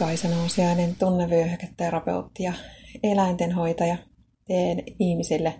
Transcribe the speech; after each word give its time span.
Kaisa 0.00 0.28
Nousiainen, 0.28 0.96
tunnevyöhyketerapeutti 0.96 2.42
ja 2.42 2.52
eläintenhoitaja. 3.02 3.96
Teen 4.46 4.82
ihmisille 4.98 5.54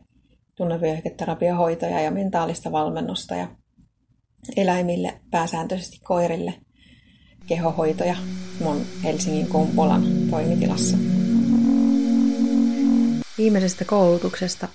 tunnevyöhyketerapiohoitoja 0.55 2.01
ja 2.01 2.11
mentaalista 2.11 2.73
valmennusta 2.73 3.35
ja 3.35 3.49
eläimille, 4.57 5.21
pääsääntöisesti 5.31 5.99
koirille, 6.05 6.55
kehohoitoja 7.47 8.17
mun 8.61 8.87
Helsingin 9.05 9.47
Kumpulan 9.47 10.03
toimitilassa. 10.31 10.97
Viimeisestä 13.39 13.85
koulutuksesta 13.85 14.69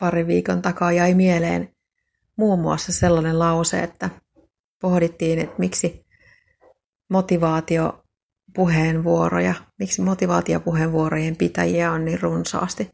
pari 0.00 0.26
viikon 0.26 0.62
takaa 0.62 0.92
jäi 0.92 1.14
mieleen 1.14 1.68
muun 2.36 2.58
muassa 2.58 2.92
sellainen 2.92 3.38
lause, 3.38 3.82
että 3.82 4.10
pohdittiin, 4.80 5.38
että 5.38 5.54
miksi 5.58 6.06
motivaatio 7.08 7.99
puheenvuoroja, 8.54 9.54
miksi 9.78 10.02
motivaatiopuheenvuorojen 10.02 11.36
pitäjiä 11.36 11.92
on 11.92 12.04
niin 12.04 12.20
runsaasti. 12.20 12.90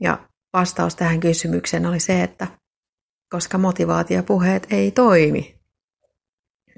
Ja 0.00 0.28
vastaus 0.52 0.96
tähän 0.96 1.20
kysymykseen 1.20 1.86
oli 1.86 2.00
se, 2.00 2.22
että 2.22 2.46
koska 3.30 3.58
motivaatiopuheet 3.58 4.66
ei 4.70 4.90
toimi, 4.90 5.60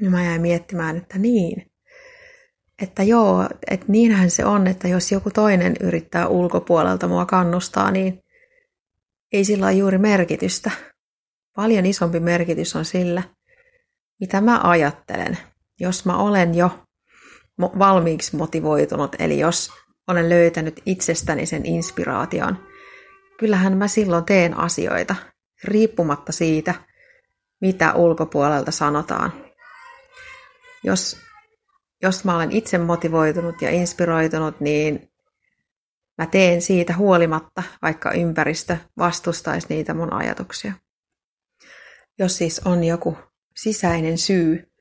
niin 0.01 0.10
mä 0.10 0.24
jäin 0.24 0.41
miettimään, 0.41 0.96
että 0.96 1.19
niin. 1.19 1.70
Että 2.82 3.02
joo, 3.02 3.48
että 3.70 3.87
niinhän 3.88 4.30
se 4.30 4.45
on, 4.45 4.66
että 4.66 4.88
jos 4.88 5.12
joku 5.12 5.30
toinen 5.30 5.77
yrittää 5.80 6.29
ulkopuolelta 6.29 7.09
mua 7.09 7.27
kannustaa, 7.27 7.91
niin 7.91 8.23
ei 9.32 9.45
sillä 9.45 9.66
ole 9.66 9.74
juuri 9.74 9.98
merkitystä. 9.98 10.70
Paljon 11.57 11.87
isompi 11.87 12.20
merkitys 12.20 12.77
on 12.77 12.84
sillä, 12.84 13.23
mitä 14.20 14.41
mä 14.41 14.60
ajattelen. 14.62 15.38
Jos 15.80 16.05
mä 16.05 16.16
olen 16.16 16.55
jo 16.55 16.87
valmiiksi 17.60 18.37
motivoitunut, 18.37 19.16
eli 19.18 19.38
jos 19.38 19.70
olen 20.09 20.28
löytänyt 20.28 20.82
itsestäni 20.87 21.46
sen 21.46 21.66
inspiraation, 21.66 22.66
kyllähän 23.38 23.76
mä 23.76 23.88
silloin 23.88 24.24
teen 24.24 24.59
asioita, 24.59 25.16
riippumatta 25.65 26.32
siitä, 26.32 26.74
mitä 27.60 27.95
ulkopuolelta 27.95 28.70
sanotaan. 28.70 29.32
Jos, 30.84 31.16
jos 32.02 32.24
mä 32.24 32.37
olen 32.37 32.52
itse 32.52 32.78
motivoitunut 32.78 33.62
ja 33.62 33.70
inspiroitunut, 33.70 34.60
niin 34.60 35.10
mä 36.18 36.26
teen 36.26 36.62
siitä 36.62 36.96
huolimatta, 36.96 37.62
vaikka 37.82 38.12
ympäristö 38.12 38.76
vastustaisi 38.98 39.66
niitä 39.70 39.95
mun 39.95 40.12
ajatuksia. 40.12 40.72
Jos 42.18 42.37
siis 42.37 42.60
on 42.65 42.84
joku 42.84 43.16
sisäinen 43.56 44.18
syy 44.18 44.72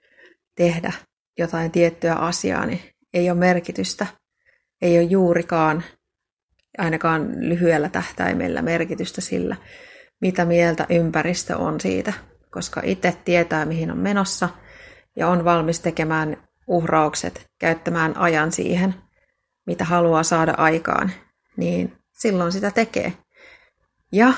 tehdä 0.55 0.93
jotain 1.37 1.71
tiettyä 1.71 2.13
asiaa, 2.13 2.65
niin 2.65 2.81
ei 3.13 3.29
ole 3.29 3.39
merkitystä. 3.39 4.07
Ei 4.81 4.97
ole 4.97 5.03
juurikaan, 5.03 5.83
ainakaan 6.77 7.49
lyhyellä 7.49 7.89
tähtäimellä 7.89 8.61
merkitystä 8.61 9.21
sillä, 9.21 9.55
mitä 10.21 10.45
mieltä 10.45 10.85
ympäristö 10.89 11.57
on 11.57 11.81
siitä, 11.81 12.13
koska 12.51 12.81
itse 12.83 13.17
tietää, 13.25 13.65
mihin 13.65 13.91
on 13.91 13.97
menossa 13.97 14.49
ja 15.15 15.27
on 15.27 15.45
valmis 15.45 15.79
tekemään 15.79 16.47
uhraukset, 16.67 17.47
käyttämään 17.59 18.17
ajan 18.17 18.51
siihen, 18.51 18.95
mitä 19.65 19.83
haluaa 19.85 20.23
saada 20.23 20.53
aikaan, 20.57 21.11
niin 21.57 21.97
silloin 22.13 22.51
sitä 22.51 22.71
tekee. 22.71 23.13
Ja 24.11 24.33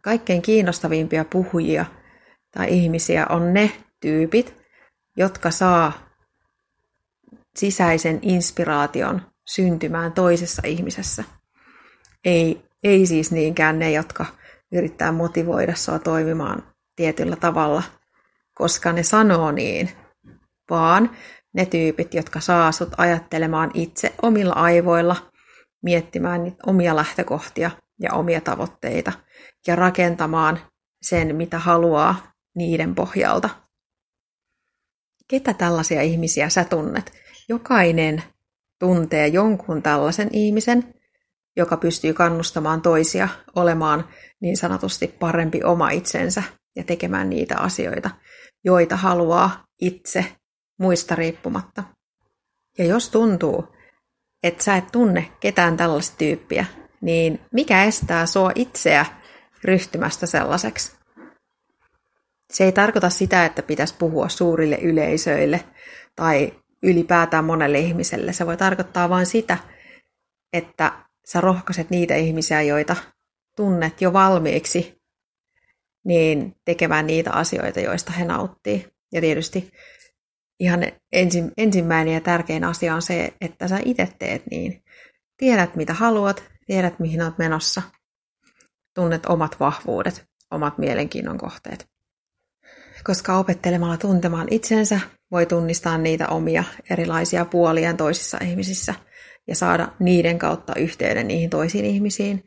kaikkein 0.00 0.42
kiinnostavimpia 0.42 1.24
puhujia 1.24 1.84
tai 2.50 2.68
ihmisiä 2.70 3.26
on 3.28 3.54
ne 3.54 3.72
tyypit, 4.00 4.63
jotka 5.16 5.50
saa 5.50 5.92
sisäisen 7.56 8.18
inspiraation 8.22 9.22
syntymään 9.46 10.12
toisessa 10.12 10.62
ihmisessä. 10.66 11.24
Ei, 12.24 12.64
ei 12.82 13.06
siis 13.06 13.32
niinkään 13.32 13.78
ne, 13.78 13.90
jotka 13.90 14.26
yrittää 14.72 15.12
motivoida 15.12 15.74
sua 15.74 15.98
toimimaan 15.98 16.62
tietyllä 16.96 17.36
tavalla, 17.36 17.82
koska 18.54 18.92
ne 18.92 19.02
sanoo 19.02 19.52
niin, 19.52 19.90
vaan 20.70 21.10
ne 21.52 21.66
tyypit, 21.66 22.14
jotka 22.14 22.40
saa 22.40 22.72
sut 22.72 22.88
ajattelemaan 22.98 23.70
itse 23.74 24.14
omilla 24.22 24.54
aivoilla, 24.54 25.16
miettimään 25.82 26.44
niitä 26.44 26.62
omia 26.66 26.96
lähtökohtia 26.96 27.70
ja 28.00 28.12
omia 28.12 28.40
tavoitteita 28.40 29.12
ja 29.66 29.76
rakentamaan 29.76 30.60
sen, 31.02 31.36
mitä 31.36 31.58
haluaa 31.58 32.32
niiden 32.54 32.94
pohjalta. 32.94 33.63
Ketä 35.28 35.54
tällaisia 35.54 36.02
ihmisiä 36.02 36.48
sä 36.48 36.64
tunnet? 36.64 37.12
Jokainen 37.48 38.22
tuntee 38.78 39.28
jonkun 39.28 39.82
tällaisen 39.82 40.28
ihmisen, 40.32 40.94
joka 41.56 41.76
pystyy 41.76 42.14
kannustamaan 42.14 42.82
toisia 42.82 43.28
olemaan 43.56 44.08
niin 44.40 44.56
sanotusti 44.56 45.08
parempi 45.08 45.62
oma 45.64 45.90
itsensä 45.90 46.42
ja 46.76 46.84
tekemään 46.84 47.30
niitä 47.30 47.58
asioita, 47.58 48.10
joita 48.64 48.96
haluaa 48.96 49.64
itse 49.80 50.24
muista 50.78 51.14
riippumatta. 51.14 51.84
Ja 52.78 52.84
jos 52.84 53.08
tuntuu, 53.10 53.64
että 54.42 54.64
sä 54.64 54.76
et 54.76 54.92
tunne 54.92 55.32
ketään 55.40 55.76
tällaista 55.76 56.16
tyyppiä, 56.16 56.66
niin 57.00 57.40
mikä 57.52 57.84
estää 57.84 58.26
sua 58.26 58.52
itseä 58.54 59.06
ryhtymästä 59.64 60.26
sellaiseksi? 60.26 61.03
Se 62.52 62.64
ei 62.64 62.72
tarkoita 62.72 63.10
sitä, 63.10 63.44
että 63.44 63.62
pitäisi 63.62 63.94
puhua 63.98 64.28
suurille 64.28 64.78
yleisöille 64.82 65.64
tai 66.16 66.52
ylipäätään 66.82 67.44
monelle 67.44 67.78
ihmiselle. 67.78 68.32
Se 68.32 68.46
voi 68.46 68.56
tarkoittaa 68.56 69.08
vain 69.08 69.26
sitä, 69.26 69.58
että 70.52 70.92
sä 71.24 71.40
rohkaiset 71.40 71.90
niitä 71.90 72.14
ihmisiä, 72.14 72.62
joita 72.62 72.96
tunnet 73.56 74.00
jo 74.00 74.12
valmiiksi, 74.12 75.02
niin 76.04 76.56
tekemään 76.64 77.06
niitä 77.06 77.32
asioita, 77.32 77.80
joista 77.80 78.12
he 78.12 78.24
nauttii. 78.24 78.86
Ja 79.12 79.20
tietysti 79.20 79.70
ihan 80.60 80.80
ensimmäinen 81.56 82.14
ja 82.14 82.20
tärkein 82.20 82.64
asia 82.64 82.94
on 82.94 83.02
se, 83.02 83.34
että 83.40 83.68
sä 83.68 83.78
itse 83.84 84.08
teet 84.18 84.42
niin. 84.50 84.84
Tiedät, 85.36 85.76
mitä 85.76 85.94
haluat, 85.94 86.44
tiedät, 86.66 86.98
mihin 86.98 87.22
olet 87.22 87.38
menossa, 87.38 87.82
tunnet 88.94 89.26
omat 89.26 89.60
vahvuudet, 89.60 90.28
omat 90.50 90.78
mielenkiinnon 90.78 91.38
kohteet 91.38 91.93
koska 93.04 93.38
opettelemalla 93.38 93.96
tuntemaan 93.96 94.48
itsensä 94.50 95.00
voi 95.30 95.46
tunnistaa 95.46 95.98
niitä 95.98 96.28
omia 96.28 96.64
erilaisia 96.90 97.44
puolia 97.44 97.94
toisissa 97.94 98.38
ihmisissä 98.44 98.94
ja 99.48 99.54
saada 99.54 99.88
niiden 99.98 100.38
kautta 100.38 100.72
yhteyden 100.76 101.28
niihin 101.28 101.50
toisiin 101.50 101.84
ihmisiin 101.84 102.44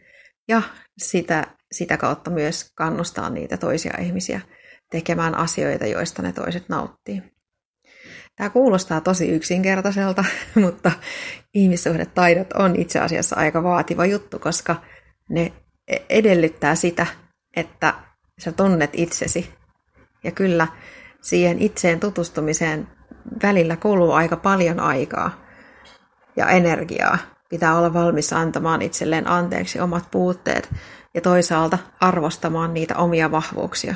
ja 0.48 0.62
sitä, 0.98 1.48
sitä 1.72 1.98
kautta 1.98 2.32
myös 2.32 2.72
kannustaa 2.76 3.30
niitä 3.30 3.58
toisia 3.58 3.94
ihmisiä 4.02 4.42
tekemään 4.92 5.36
asioita, 5.36 5.86
joista 5.86 6.22
ne 6.22 6.34
toiset 6.34 6.70
nauttii. 6.70 7.24
Tämä 8.36 8.50
kuulostaa 8.50 9.02
tosi 9.02 9.30
yksinkertaiselta, 9.30 10.26
mutta 10.64 10.92
ihmissuhdetaidot 11.54 12.54
on 12.54 12.76
itse 12.76 13.00
asiassa 13.00 13.36
aika 13.36 13.64
vaativa 13.64 14.06
juttu, 14.06 14.40
koska 14.40 14.76
ne 15.30 15.54
edellyttää 16.10 16.76
sitä, 16.76 17.08
että 17.56 17.94
sä 18.40 18.52
tunnet 18.52 18.90
itsesi 18.94 19.54
ja 20.24 20.32
kyllä 20.32 20.68
siihen 21.22 21.60
itseen 21.60 22.00
tutustumiseen 22.00 22.88
välillä 23.44 23.76
kuluu 23.76 24.12
aika 24.12 24.36
paljon 24.36 24.80
aikaa 24.80 25.32
ja 26.36 26.50
energiaa. 26.50 27.18
Pitää 27.50 27.78
olla 27.78 27.94
valmis 27.94 28.34
antamaan 28.34 28.82
itselleen 28.82 29.28
anteeksi 29.28 29.80
omat 29.80 30.12
puutteet 30.12 30.70
ja 31.14 31.22
toisaalta 31.22 31.78
arvostamaan 32.00 32.74
niitä 32.74 32.96
omia 32.96 33.32
vahvuuksia. 33.32 33.96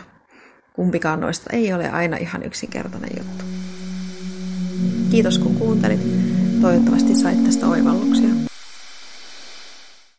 Kumpikaan 0.73 1.21
noista 1.21 1.49
ei 1.53 1.73
ole 1.73 1.89
aina 1.89 2.17
ihan 2.17 2.43
yksinkertainen 2.43 3.11
juttu. 3.17 3.45
Kiitos 5.11 5.37
kun 5.37 5.55
kuuntelit. 5.55 5.99
Toivottavasti 6.61 7.15
sait 7.15 7.43
tästä 7.43 7.67
oivalluksia. 7.67 8.50